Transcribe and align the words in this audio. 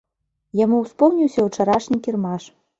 Яму 0.59 0.79
ўспомніўся 0.85 1.47
ўчарашні 1.51 2.03
кірмаш. 2.09 2.53